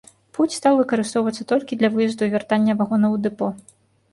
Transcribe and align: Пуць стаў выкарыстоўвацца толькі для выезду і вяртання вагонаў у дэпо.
Пуць 0.35 0.53
стаў 0.59 0.77
выкарыстоўвацца 0.79 1.45
толькі 1.53 1.79
для 1.81 1.91
выезду 1.99 2.21
і 2.31 2.33
вяртання 2.37 2.77
вагонаў 2.81 3.11
у 3.19 3.21
дэпо. 3.27 3.53